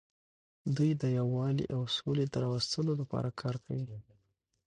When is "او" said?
1.75-1.81